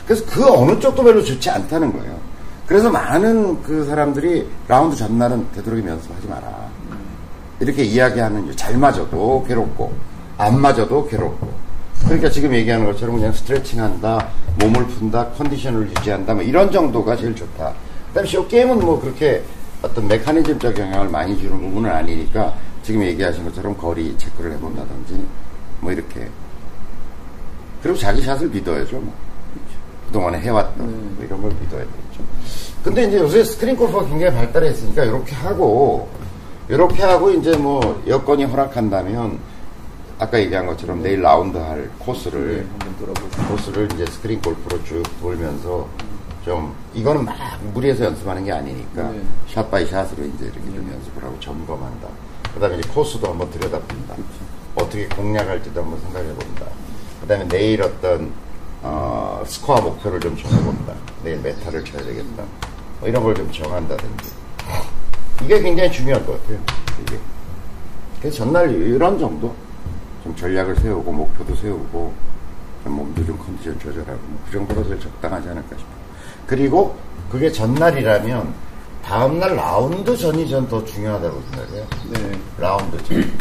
그래서 0.07 0.25
그 0.27 0.45
어느 0.53 0.79
쪽도 0.79 1.03
별로 1.03 1.23
좋지 1.23 1.51
않다는 1.51 1.93
거예요. 1.93 2.19
그래서 2.67 2.91
많은 2.91 3.63
그 3.63 3.85
사람들이 3.85 4.49
라운드 4.69 4.97
전날은 4.97 5.51
되도록이면 5.53 5.95
연습하지 5.95 6.29
마라. 6.29 6.69
이렇게 7.59 7.83
이야기하는. 7.83 8.55
잘 8.57 8.77
맞아도 8.77 9.45
괴롭고 9.47 9.93
안 10.39 10.59
맞아도 10.61 11.07
괴롭고 11.07 11.53
그러니까 12.05 12.31
지금 12.31 12.55
얘기하는 12.55 12.87
것처럼 12.87 13.17
그냥 13.17 13.33
스트레칭 13.33 13.83
한다 13.83 14.29
몸을 14.59 14.87
푼다 14.87 15.29
컨디션을 15.31 15.91
유지한다 15.91 16.35
뭐 16.35 16.43
이런 16.43 16.71
정도가 16.73 17.17
제일 17.17 17.35
좋다 17.35 17.75
그다음에 18.09 18.29
쇼 18.29 18.47
게임은 18.49 18.81
뭐 18.81 18.99
그렇게 19.01 19.43
어떤 19.83 20.09
메커니즘적 20.09 20.79
영향을 20.79 21.09
많이 21.09 21.39
주는 21.39 21.61
부분은 21.61 21.91
아니니까 21.91 22.55
지금 22.83 23.03
얘기하신 23.03 23.45
것처럼 23.45 23.77
거리 23.77 24.17
체크를 24.17 24.53
해본다든지 24.53 25.27
뭐 25.81 25.93
이렇게 25.93 26.29
그리고 27.83 27.99
자기 27.99 28.23
샷을 28.23 28.49
믿어야죠 28.49 28.97
뭐. 28.97 29.13
그동안에 30.11 30.41
해왔던 30.41 31.15
뭐 31.17 31.25
이런 31.25 31.41
걸 31.41 31.53
믿어야 31.61 31.81
되겠죠 31.81 32.25
근데 32.83 33.05
이제 33.05 33.19
요새 33.19 33.45
스크린 33.45 33.77
골프가 33.77 34.05
굉장히 34.07 34.35
발달했으니까 34.35 35.05
이렇게 35.05 35.35
하고 35.37 36.09
이렇게 36.69 37.03
하고 37.03 37.31
이제 37.31 37.57
뭐 37.57 38.03
여건이 38.07 38.45
허락한다면 38.45 39.39
아까 40.19 40.39
얘기한 40.39 40.67
것처럼 40.67 41.03
내일 41.03 41.23
라운드 41.23 41.57
할 41.57 41.83
네, 41.83 41.89
코스를 41.99 42.67
돌아보고. 42.99 43.29
코스를 43.51 43.89
이제 43.95 44.05
스크린 44.07 44.41
골프로 44.43 44.83
쭉 44.85 45.03
돌면서 45.21 45.89
좀 46.45 46.75
이거는 46.95 47.25
막 47.25 47.37
무리해서 47.73 48.05
연습하는 48.05 48.45
게 48.45 48.53
아니니까 48.53 49.11
네. 49.11 49.23
shot 49.49 49.71
by 49.71 49.87
shot으로 49.87 50.25
이제 50.25 50.45
이렇게 50.45 50.61
좀 50.61 50.91
연습을 50.93 51.25
하고 51.25 51.39
점검한다. 51.41 52.09
그다음에 52.55 52.79
이제 52.79 52.89
코스도 52.93 53.29
한번 53.29 53.51
들여다본다. 53.51 54.15
어떻게 54.75 55.07
공략할지도 55.09 55.83
한번 55.83 56.01
생각해 56.01 56.27
본다. 56.35 56.67
그다음에 57.23 57.49
내일 57.49 57.83
어떤 57.83 58.31
어, 58.83 59.43
스코어 59.47 59.81
목표를 59.81 60.21
좀 60.21 60.37
정해본다. 60.37 60.95
내일 61.23 61.39
몇 61.41 61.61
타를 61.61 61.85
쳐야 61.85 62.03
되겠다. 62.03 62.43
뭐 63.01 63.09
이런 63.09 63.23
걸 63.23 63.35
좀 63.35 63.51
정한다든지. 63.53 64.31
이게 65.43 65.61
굉장히 65.61 65.91
중요할 65.93 66.25
것 66.27 66.41
같아요. 66.43 66.59
이게. 67.03 67.19
그래서 68.21 68.39
전날 68.39 68.71
이런 68.71 69.19
정도 69.19 69.55
좀 70.23 70.35
전략을 70.37 70.77
세우고 70.77 71.11
목표도 71.13 71.55
세우고 71.57 72.13
좀 72.85 72.93
몸도 72.93 73.25
좀 73.27 73.39
컨디션 73.39 73.79
조절하고 73.79 74.19
뭐 74.21 74.41
그 74.47 74.53
정도가 74.53 74.83
제일 74.85 75.01
적당하지 75.01 75.49
않을까 75.49 75.69
싶어요. 75.77 76.01
그리고 76.47 76.97
그게 77.31 77.51
전날이라면 77.51 78.53
다음날 79.05 79.57
라운드 79.57 80.17
전이 80.17 80.49
전 80.49 80.69
더 80.69 80.85
중요하다고 80.85 81.43
생각해요. 81.51 81.87
네. 82.13 82.39
라운드 82.59 82.97
전. 83.05 83.33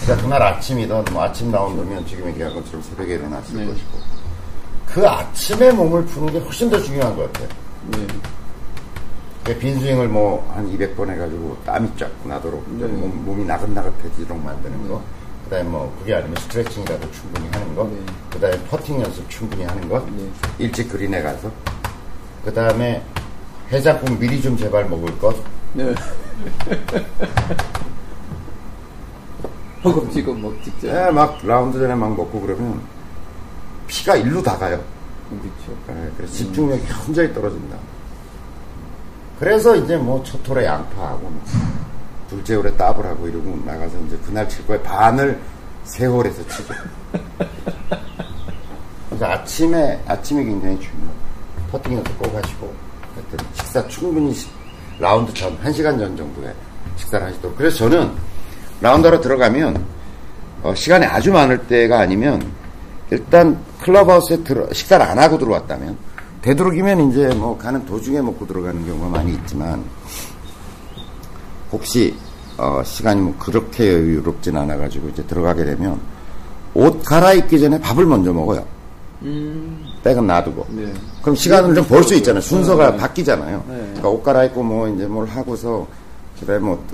그러니까 0.00 0.22
그날 0.22 0.42
아침이든 0.42 1.04
뭐 1.12 1.24
아침 1.24 1.50
라운드면 1.50 2.06
지금 2.06 2.28
얘기한 2.28 2.54
것처럼 2.54 2.82
새벽에 2.82 3.14
일어났을 3.14 3.56
네. 3.58 3.66
것이고 3.66 3.98
그 4.92 5.06
아침에 5.06 5.70
몸을 5.72 6.04
푸는 6.06 6.32
게 6.32 6.38
훨씬 6.38 6.70
더 6.70 6.80
중요한 6.82 7.14
것 7.16 7.30
같아요. 7.32 7.48
네. 7.92 9.58
빈스윙을 9.58 10.08
뭐 10.08 10.46
한 10.54 10.70
200번 10.76 11.08
해가지고 11.08 11.56
땀이 11.64 11.88
쫙 11.96 12.10
나도록 12.24 12.64
좀 12.64 12.78
네. 12.80 12.86
몸, 12.88 13.24
몸이 13.24 13.44
나긋나긋해지도록 13.44 14.42
만드는 14.44 14.88
거. 14.88 15.00
그 15.44 15.50
다음에 15.50 15.68
뭐 15.68 15.94
그게 16.00 16.14
아니면 16.14 16.36
스트레칭이라도 16.42 17.10
충분히 17.12 17.48
하는 17.52 17.74
거. 17.74 17.84
네. 17.84 17.96
그 18.30 18.40
다음에 18.40 18.58
퍼팅 18.64 19.00
연습 19.00 19.30
충분히 19.30 19.64
하는 19.64 19.88
거. 19.88 20.00
네. 20.16 20.28
일찍 20.58 20.88
그린에 20.90 21.22
가서. 21.22 21.50
그 22.44 22.52
다음에 22.52 23.02
해장국 23.70 24.18
미리 24.18 24.42
좀 24.42 24.56
제발 24.56 24.88
먹을 24.88 25.16
것. 25.18 25.36
네. 25.74 25.94
허겁지겁 29.84 30.38
먹 30.40 30.62
직전. 30.64 30.90
예, 30.94 31.10
막 31.10 31.38
라운드 31.46 31.78
전에 31.78 31.94
막 31.94 32.10
먹고 32.16 32.40
그러면 32.40 32.80
피가 33.88 34.14
일로 34.16 34.40
다 34.42 34.56
가요. 34.56 34.80
그렇죠. 35.28 35.78
예, 35.90 36.10
그래서 36.16 36.32
집중력이 36.34 36.82
현저히 36.86 37.32
떨어진다. 37.34 37.76
그래서 39.40 39.74
이제 39.76 39.96
뭐첫 39.96 40.46
홀에 40.48 40.64
양파하고 40.64 41.20
뭐 41.28 41.42
둘째 42.28 42.54
홀에 42.54 42.76
더블 42.76 43.04
하고 43.06 43.26
이러고 43.28 43.60
나가서 43.64 43.98
이제 44.06 44.16
그날 44.24 44.48
칠 44.48 44.66
거에 44.66 44.80
반을 44.82 45.38
세 45.84 46.06
홀에서 46.06 46.46
치죠. 46.48 46.74
그래서 49.08 49.24
아침에 49.26 50.00
아침이 50.06 50.44
굉장히 50.44 50.78
중요해요. 50.80 51.18
퍼팅 51.72 51.94
연습 51.94 52.18
꼭 52.18 52.34
하시고 52.34 52.74
하여튼 53.14 53.38
식사 53.54 53.86
충분히 53.88 54.32
시- 54.34 54.48
라운드 54.98 55.32
전, 55.34 55.56
한 55.62 55.72
시간 55.72 55.98
전 55.98 56.16
정도에 56.16 56.52
식사를 56.96 57.24
하시도록. 57.26 57.56
그래서 57.56 57.76
저는 57.78 58.10
라운드로 58.80 59.20
들어가면 59.20 59.84
어, 60.62 60.74
시간이 60.74 61.06
아주 61.06 61.32
많을 61.32 61.58
때가 61.66 62.00
아니면 62.00 62.40
일단 63.10 63.58
클럽하우스에 63.82 64.44
들어 64.44 64.66
식사를 64.72 65.04
안 65.04 65.18
하고 65.18 65.38
들어왔다면 65.38 65.96
되도록이면 66.42 67.10
이제 67.10 67.28
뭐 67.34 67.56
가는 67.56 67.84
도중에 67.86 68.20
먹고 68.20 68.46
들어가는 68.46 68.86
경우가 68.86 69.08
많이 69.08 69.32
있지만 69.32 69.82
혹시 71.72 72.14
어, 72.56 72.82
시간이 72.84 73.20
뭐 73.20 73.34
그렇게 73.38 73.92
여유롭진 73.92 74.56
않아가지고 74.56 75.08
이제 75.10 75.22
들어가게 75.24 75.64
되면 75.64 75.98
옷 76.74 77.02
갈아입기 77.02 77.58
전에 77.60 77.80
밥을 77.80 78.04
먼저 78.06 78.32
먹어요. 78.32 78.64
음. 79.22 79.84
백은 80.04 80.26
놔두고. 80.26 80.66
네. 80.70 80.92
그럼 81.22 81.34
시간을 81.34 81.74
좀 81.74 81.84
벌 81.86 82.04
수 82.04 82.14
있잖아요. 82.14 82.40
순서가 82.40 82.92
네. 82.92 82.96
바뀌잖아요. 82.98 83.64
네. 83.68 83.76
그러니까 83.76 84.08
옷 84.08 84.22
갈아입고 84.22 84.62
뭐 84.62 84.88
이제 84.88 85.06
뭘 85.06 85.26
하고서 85.26 85.86
그다음에 86.40 86.60
뭐 86.60 86.84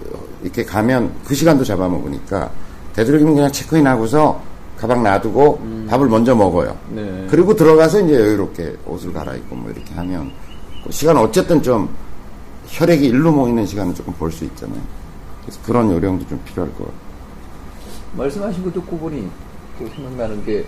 이렇게 0.42 0.64
가면 0.64 1.12
그 1.24 1.34
시간도 1.34 1.64
잡아먹으니까 1.64 2.50
되도록이면 2.94 3.34
그냥 3.34 3.52
체크인 3.52 3.86
하고서 3.86 4.40
가방 4.76 5.02
놔두고 5.02 5.86
밥을 5.88 6.08
먼저 6.08 6.34
먹어요. 6.34 6.76
네. 6.90 7.26
그리고 7.30 7.54
들어가서 7.54 8.00
이제 8.02 8.14
여유롭게 8.14 8.76
옷을 8.86 9.12
갈아입고 9.12 9.54
뭐 9.56 9.70
이렇게 9.70 9.94
하면 9.94 10.32
그 10.84 10.92
시간 10.92 11.16
어쨌든 11.16 11.62
좀 11.62 11.88
혈액이 12.66 13.06
일로 13.06 13.32
모이는 13.32 13.64
시간을 13.66 13.94
조금 13.94 14.12
볼 14.14 14.30
수 14.32 14.44
있잖아요. 14.44 14.80
그래서 15.42 15.60
그런 15.64 15.90
요령도 15.92 16.26
좀 16.26 16.40
필요할 16.44 16.72
것 16.74 16.84
같아요. 16.84 17.00
말씀하신 18.16 18.64
거 18.64 18.72
듣고 18.72 18.98
보니 18.98 19.28
또 19.78 19.86
생각나는 19.88 20.44
게 20.44 20.64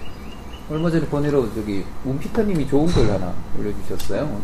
얼마 0.70 0.90
전에 0.90 1.06
번외로 1.06 1.52
저기 1.54 1.84
문피터님이 2.04 2.66
좋은 2.68 2.86
글 2.86 3.10
하나 3.10 3.32
올려주셨어요. 3.58 4.40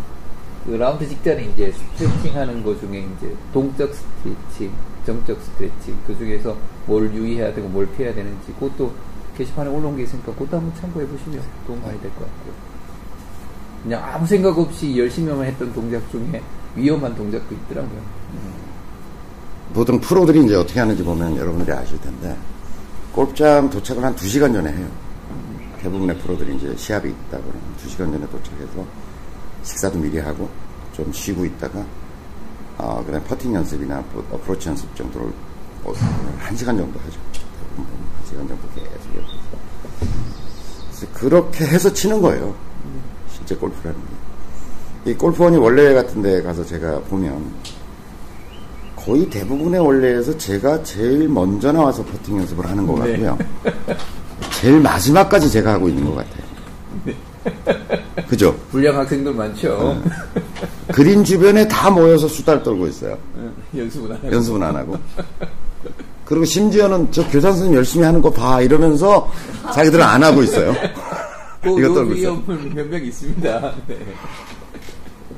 그 0.64 0.71
라운드 0.73 1.09
직전에 1.09 1.45
이제 1.52 1.73
스트레칭 1.73 2.37
하는 2.37 2.62
거 2.62 2.78
중에 2.78 3.00
이제 3.16 3.35
동적 3.52 3.92
스트레칭, 3.92 4.71
정적 5.04 5.37
스트레칭, 5.42 5.97
그 6.07 6.16
중에서 6.16 6.57
뭘 6.87 7.12
유의해야 7.12 7.52
되고 7.52 7.66
뭘 7.69 7.88
피해야 7.97 8.14
되는지, 8.14 8.52
그것도 8.61 8.92
게시판에 9.36 9.70
올라온 9.70 9.96
게 9.96 10.02
있으니까 10.04 10.32
그것도 10.32 10.56
한번 10.58 10.74
참고해 10.80 11.06
보시면 11.06 11.42
도움 11.66 11.80
많이 11.82 12.00
될 12.00 12.10
것 12.12 12.20
같고. 12.20 12.52
그냥 13.82 14.04
아무 14.04 14.26
생각 14.26 14.56
없이 14.58 14.96
열심히만 14.96 15.44
했던 15.44 15.72
동작 15.72 16.00
중에 16.10 16.40
위험한 16.76 17.14
동작도 17.16 17.54
있더라고요. 17.54 18.00
보통 19.74 19.98
프로들이 20.00 20.44
이제 20.44 20.54
어떻게 20.54 20.80
하는지 20.80 21.02
보면 21.02 21.36
여러분들이 21.36 21.72
아실 21.76 21.98
텐데 22.00 22.36
골프장 23.12 23.68
도착을 23.70 24.04
한 24.04 24.14
2시간 24.14 24.52
전에 24.52 24.70
해요. 24.72 24.86
대부분의 25.80 26.16
프로들이 26.18 26.54
이제 26.56 26.76
시합이 26.76 27.08
있다 27.08 27.38
그러면 27.38 27.54
2시간 27.84 28.12
전에 28.12 28.26
도착해서 28.28 28.84
식사도 29.64 29.98
미리 29.98 30.18
하고 30.18 30.48
좀 30.92 31.10
쉬고 31.12 31.44
있다가 31.44 31.84
어, 32.78 33.02
그다음 33.04 33.22
퍼팅 33.24 33.54
연습이나 33.54 34.02
뭐 34.12 34.24
어프로치 34.32 34.68
연습 34.68 34.94
정도를 34.94 35.32
어, 35.84 35.92
한 36.38 36.56
시간 36.56 36.76
정도 36.76 36.98
하죠. 37.00 37.18
시간 38.32 38.48
정도 38.48 38.66
계속 38.74 38.88
그래서 40.90 41.06
그렇게 41.12 41.66
해서 41.66 41.92
치는 41.92 42.22
거예요. 42.22 42.54
실제 43.30 43.54
골프라는 43.54 44.00
게. 45.04 45.10
이 45.10 45.14
골프원이 45.14 45.56
원래 45.58 45.92
같은 45.94 46.22
데 46.22 46.42
가서 46.42 46.64
제가 46.64 47.00
보면 47.00 47.44
거의 48.96 49.28
대부분의 49.28 49.80
원래에서 49.80 50.36
제가 50.38 50.82
제일 50.84 51.28
먼저 51.28 51.72
나와서 51.72 52.04
퍼팅 52.04 52.38
연습을 52.38 52.64
하는 52.68 52.86
것 52.86 53.02
네. 53.04 53.18
같고요. 53.24 53.38
제일 54.60 54.80
마지막까지 54.80 55.50
제가 55.50 55.72
하고 55.74 55.88
있는 55.88 56.04
것 56.04 56.14
같아요. 56.14 56.42
그죠? 58.28 58.56
불량 58.70 58.96
학생들 58.96 59.34
많죠. 59.34 60.00
그린 60.92 61.24
주변에 61.24 61.66
다 61.66 61.90
모여서 61.90 62.28
수다를 62.28 62.62
떨고 62.62 62.86
있어요. 62.86 63.18
연습은 63.76 64.12
안 64.12 64.16
하고. 64.18 64.32
연습은 64.32 64.62
안 64.62 64.76
하고. 64.76 64.96
그리고 66.32 66.46
심지어는 66.46 67.08
저 67.10 67.22
교장 67.28 67.52
선생님 67.52 67.76
열심히 67.76 68.06
하는 68.06 68.22
거 68.22 68.30
봐 68.30 68.62
이러면서 68.62 69.30
자기들은 69.74 70.02
안 70.02 70.22
하고 70.24 70.42
있어요. 70.42 70.70
요 71.78 71.94
떨고 71.94 72.14
있어요. 72.14 72.42
위험은 72.46 72.74
몇명 72.74 73.04
있습니다. 73.04 73.72
네. 73.86 73.98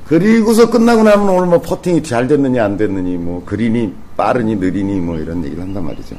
그리고서 0.06 0.70
끝나고 0.70 1.02
나면 1.02 1.28
오늘 1.28 1.48
뭐 1.48 1.60
퍼팅이 1.60 2.04
잘 2.04 2.28
됐느니 2.28 2.60
안 2.60 2.76
됐느니 2.76 3.16
뭐 3.16 3.42
그린이 3.44 3.92
빠르니 4.16 4.54
느리니 4.54 5.00
뭐 5.00 5.18
이런 5.18 5.44
얘기를 5.44 5.64
한단 5.64 5.84
말이죠. 5.84 6.14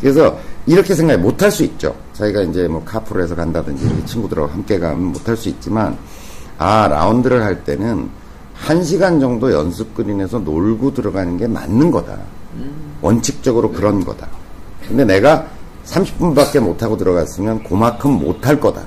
그래서 0.00 0.38
이렇게 0.66 0.94
생각해 0.94 1.20
못할 1.20 1.50
수 1.50 1.64
있죠. 1.64 1.92
자기가 2.12 2.42
이제 2.42 2.68
뭐 2.68 2.84
카프로 2.84 3.24
해서 3.24 3.34
간다든지 3.34 3.84
이렇게 3.86 4.04
친구들하고 4.04 4.46
함께 4.52 4.78
가면 4.78 5.02
못할 5.02 5.36
수 5.36 5.48
있지만 5.48 5.98
아 6.58 6.86
라운드를 6.86 7.42
할 7.42 7.64
때는 7.64 8.08
한 8.54 8.84
시간 8.84 9.18
정도 9.18 9.52
연습 9.52 9.94
그린에서 9.96 10.38
놀고 10.38 10.94
들어가는 10.94 11.36
게 11.38 11.48
맞는 11.48 11.90
거다. 11.90 12.16
원칙적으로 13.02 13.70
그런 13.72 14.04
거다. 14.04 14.28
근데 14.86 15.04
내가 15.04 15.46
30분밖에 15.86 16.60
못하고 16.60 16.96
들어갔으면 16.96 17.64
그만큼 17.64 18.12
못할 18.12 18.58
거다. 18.60 18.82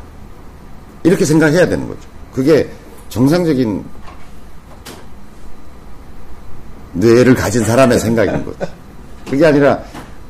이렇게 1.04 1.26
생각해야 1.26 1.68
되는 1.68 1.88
거죠. 1.88 2.02
그게 2.34 2.70
정상적인 3.10 3.84
뇌를 6.94 7.34
가진 7.36 7.64
사람의 7.64 8.00
생각인 8.00 8.46
거지. 8.46 8.60
그게 9.30 9.46
아니라 9.46 9.80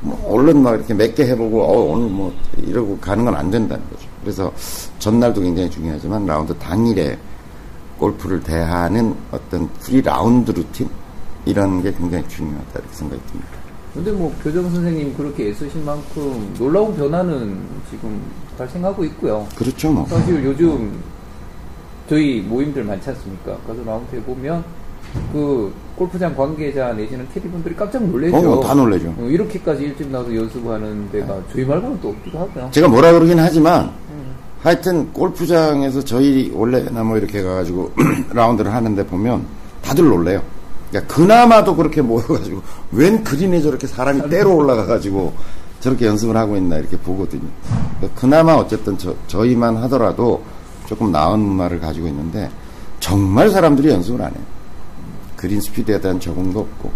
뭐 0.02 0.20
얼른 0.34 0.62
막 0.62 0.76
이렇게 0.76 0.94
몇 0.94 1.14
개 1.16 1.26
해보고 1.28 1.62
어, 1.64 1.94
오늘 1.94 2.10
뭐 2.10 2.34
이러고 2.58 2.98
가는 3.00 3.24
건 3.26 3.36
안 3.36 3.50
된다는 3.52 3.84
거죠. 3.90 4.08
그래서 4.22 4.52
전날도 5.00 5.42
굉장히 5.42 5.70
중요하지만 5.70 6.26
라운드 6.26 6.54
당일에 6.58 7.18
골프를 8.00 8.42
대하는 8.42 9.16
어떤 9.32 9.68
pre-round 9.80 10.52
routine 10.52 10.90
이런 11.46 11.82
게 11.82 11.94
굉장히 11.94 12.28
중요하다 12.30 12.70
이렇게 12.76 12.94
생각이 12.94 13.22
듭니다. 13.28 13.63
근데 13.94 14.12
뭐 14.12 14.34
교정 14.44 14.70
선생님 14.72 15.16
그렇게 15.16 15.50
애쓰신 15.50 15.86
만큼 15.86 16.54
놀라운 16.58 16.96
변화는 16.96 17.58
지금 17.90 18.20
발생하고 18.58 19.04
있고요. 19.06 19.48
그렇죠 19.56 19.92
뭐. 19.92 20.06
사실 20.08 20.44
요즘 20.44 21.00
저희 22.10 22.42
모임들 22.42 22.84
많지 22.84 23.10
않습니까? 23.12 23.56
가서 23.68 23.84
라운드 23.86 24.16
해보면 24.16 24.64
그 25.32 25.72
골프장 25.96 26.36
관계자 26.36 26.92
내지는 26.94 27.28
캐디분들이 27.34 27.76
깜짝 27.76 28.04
놀래죠. 28.04 28.36
어, 28.36 28.60
다 28.62 28.74
놀래죠. 28.74 29.14
어, 29.18 29.28
이렇게까지 29.30 29.84
일찍 29.84 30.10
나와서 30.10 30.36
연습하는 30.36 31.10
데가 31.12 31.40
저희 31.52 31.64
말고는 31.64 32.00
또 32.02 32.10
없기도 32.10 32.40
하고요. 32.40 32.70
제가 32.72 32.88
뭐라 32.88 33.12
그러긴 33.12 33.40
하지만 33.40 33.92
하여튼 34.64 35.12
골프장에서 35.12 36.04
저희 36.04 36.50
원래나 36.56 37.04
뭐 37.04 37.18
이렇게 37.18 37.44
가가지고 37.44 37.92
라운드를 38.34 38.74
하는데 38.74 39.06
보면 39.06 39.46
다들 39.84 40.06
놀래요. 40.06 40.42
그러니까 40.94 41.16
그나마도 41.16 41.76
그렇게 41.76 42.04
모여가지고 42.04 42.62
웬 42.92 43.24
그린에 43.24 43.62
저렇게 43.62 43.88
사람이 43.88 44.30
때로 44.30 44.56
올라가가지고 44.56 45.34
저렇게 45.80 46.06
연습을 46.06 46.38
하고 46.38 46.56
있나 46.56 46.78
이렇게 46.78 46.96
보거든요. 46.98 47.50
그러니까 47.98 48.22
그나마 48.22 48.54
어쨌든 48.54 48.96
저, 48.98 49.16
저희만 49.28 49.76
하더라도 49.78 50.44
조금 50.86 51.12
나은 51.12 51.40
문화를 51.40 51.80
가지고 51.80 52.08
있는데 52.08 52.50
정말 53.00 53.50
사람들이 53.50 53.90
연습을 53.90 54.22
안 54.22 54.32
해요. 54.32 54.44
그린 55.36 55.60
스피드에 55.60 56.00
대한 56.00 56.20
적응도 56.20 56.60
없고 56.60 56.92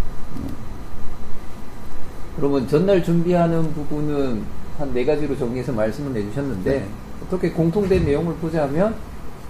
그러면 2.37 2.67
전날 2.67 3.03
준비하는 3.03 3.73
부분은 3.73 4.43
한 4.77 4.93
네 4.93 5.03
가지로 5.03 5.35
정리해서 5.35 5.71
말씀을 5.73 6.15
해주셨는데 6.15 6.69
네. 6.69 6.87
어떻게 7.25 7.49
공통된 7.49 8.05
내용을 8.05 8.35
보자면 8.35 8.93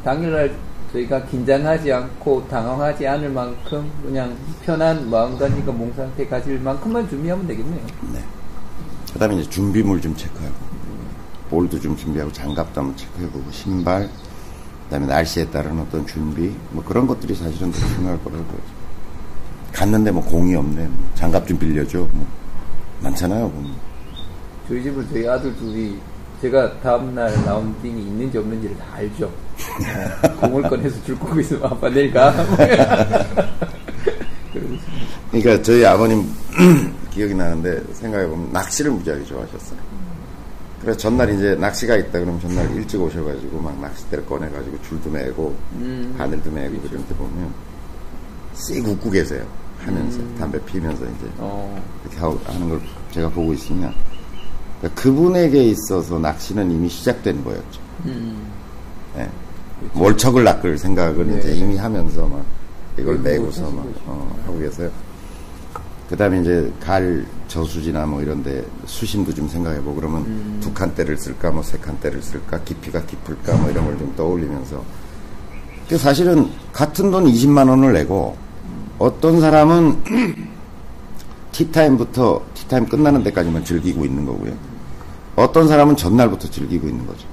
당일날 0.05 0.55
저희가 0.91 1.25
긴장하지 1.25 1.91
않고 1.91 2.47
당황하지 2.47 3.07
않을 3.07 3.29
만큼 3.29 3.91
그냥 4.03 4.35
편한 4.63 5.09
마음가짐과 5.09 5.71
몸 5.71 5.93
상태 5.93 6.25
가질 6.25 6.59
만큼만 6.59 7.09
준비하면 7.09 7.45
되겠네요. 7.47 7.85
네. 8.13 8.23
그 9.11 9.19
다음에 9.19 9.35
이제 9.37 9.49
준비물 9.49 10.01
좀 10.01 10.15
체크하고, 10.15 10.55
볼도 11.49 11.79
좀 11.79 11.95
준비하고, 11.95 12.31
장갑도 12.31 12.81
한번 12.81 12.97
체크해보고, 12.97 13.51
신발, 13.51 14.03
그 14.03 14.91
다음에 14.91 15.05
날씨에 15.07 15.49
따른 15.49 15.79
어떤 15.79 16.05
준비, 16.05 16.55
뭐 16.71 16.83
그런 16.83 17.07
것들이 17.07 17.35
사실은 17.35 17.71
더 17.71 17.79
중요할 17.95 18.23
거라고 18.23 18.43
보죠. 18.43 18.63
갔는데 19.73 20.11
뭐 20.11 20.23
공이 20.23 20.55
없네, 20.55 20.87
뭐 20.87 21.09
장갑 21.15 21.47
좀 21.47 21.57
빌려줘, 21.57 21.99
뭐. 21.99 22.27
많잖아요, 23.01 23.49
보면. 23.49 23.71
저희 24.67 24.83
집은 24.83 25.07
저희 25.09 25.27
아들 25.27 25.55
둘이 25.55 25.97
제가 26.41 26.79
다음날 26.81 27.33
라운딩이 27.45 28.01
있는지 28.03 28.37
없는지를 28.37 28.77
다 28.77 28.85
알죠. 28.93 29.25
어, 29.25 29.31
공을 30.41 30.63
꺼내서 30.63 31.03
줄 31.03 31.17
거고 31.17 31.39
있으면 31.39 31.63
아빠 31.65 31.89
내일 31.89 32.13
가. 32.13 32.31
그러니까 35.31 35.61
저희 35.63 35.85
아버님 35.85 36.23
기억이 37.11 37.33
나는데 37.33 37.81
생각해보면 37.93 38.51
낚시를 38.51 38.91
무지하게 38.91 39.23
좋아하셨어요. 39.25 39.79
그래서 40.81 40.97
전날 40.99 41.33
이제 41.33 41.55
낚시가 41.55 41.95
있다 41.95 42.19
그러면 42.19 42.39
전날 42.39 42.69
일찍 42.75 43.01
오셔가지고 43.01 43.59
막 43.59 43.79
낚싯대를 43.81 44.25
꺼내가지고 44.27 44.79
줄도 44.83 45.09
매고 45.09 45.55
바늘도 46.17 46.51
매고 46.51 46.75
이런 46.75 47.07
데 47.07 47.15
보면 47.15 47.51
씩 48.53 48.87
웃고 48.87 49.09
계세요. 49.09 49.43
하면서 49.79 50.19
담배 50.39 50.59
피면서 50.65 51.03
이제 51.03 51.27
어, 51.37 51.81
이렇게 52.03 52.17
하는 52.51 52.69
걸 52.69 52.79
제가 53.11 53.29
보고 53.29 53.53
있으면 53.53 53.93
그러니까 54.79 55.01
그분에게 55.01 55.63
있어서 55.65 56.19
낚시는 56.19 56.71
이미 56.71 56.89
시작된 56.89 57.43
거였죠. 57.43 57.81
음, 58.05 58.47
예. 59.17 59.27
월척을 59.95 60.43
낚을 60.43 60.77
생각을 60.77 61.27
네. 61.27 61.39
이제 61.39 61.55
이미 61.55 61.77
하면서 61.77 62.27
막 62.27 62.43
이걸 62.97 63.21
네, 63.23 63.31
메고서 63.33 63.65
그거 63.65 63.77
막 63.77 63.85
어, 64.05 64.39
하고 64.45 64.59
계세요. 64.59 64.89
그 66.09 66.15
다음에 66.15 66.39
이제 66.41 66.71
갈 66.79 67.25
저수지나 67.47 68.05
뭐 68.05 68.21
이런데 68.21 68.63
수심도 68.85 69.33
좀 69.33 69.47
생각해보고 69.47 69.95
그러면 69.95 70.21
음. 70.25 70.57
두 70.61 70.73
칸대를 70.73 71.17
쓸까 71.17 71.51
뭐 71.51 71.61
세 71.63 71.77
칸대를 71.77 72.21
쓸까 72.21 72.59
깊이가 72.63 73.01
깊을까 73.05 73.55
뭐 73.57 73.69
이런 73.69 73.85
걸 73.85 73.97
좀 73.97 74.13
떠올리면서 74.15 74.83
그 75.89 75.97
사실은 75.97 76.49
같은 76.71 77.11
돈 77.11 77.25
20만 77.25 77.69
원을 77.69 77.93
내고 77.93 78.35
어떤 78.99 79.41
사람은 79.41 80.03
티타임부터 81.51 82.41
티타임 82.53 82.85
끝나는 82.87 83.23
데까지만 83.23 83.63
즐기고 83.65 84.05
있는 84.05 84.25
거고요. 84.25 84.53
어떤 85.37 85.67
사람은 85.67 85.95
전날부터 85.95 86.49
즐기고 86.49 86.87
있는 86.87 87.05
거죠. 87.05 87.25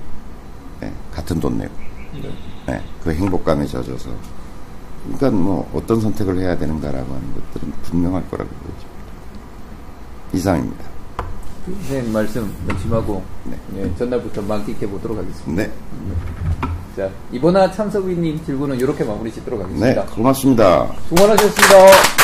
네, 0.81 0.93
같은 1.13 1.41
돈 1.41 1.57
내고. 1.59 1.73
네, 2.67 2.83
그 3.03 3.13
행복감에 3.13 3.67
젖어서. 3.67 4.11
그러니까 5.05 5.31
뭐 5.31 5.69
어떤 5.75 6.01
선택을 6.01 6.39
해야 6.39 6.57
되는가라고 6.57 7.15
하는 7.15 7.35
것들은 7.35 7.73
분명할 7.83 8.23
거라고 8.31 8.51
보죠. 8.51 8.87
이상입니다. 10.35 10.85
선생님 11.65 12.13
말씀 12.13 12.55
명심하고 12.67 13.23
네. 13.45 13.59
예, 13.77 13.97
전날부터 13.97 14.43
만끽해 14.43 14.87
보도록 14.87 15.17
하겠습니다. 15.17 15.63
네, 15.63 15.73
자, 16.95 17.09
이번화 17.33 17.71
참석위님 17.71 18.45
질문은 18.45 18.79
이렇게 18.79 19.03
마무리 19.03 19.33
짓도록 19.33 19.61
네, 19.61 19.65
하겠습니다. 19.65 20.05
고맙습니다. 20.15 20.93
수고하셨습니다. 21.09 22.24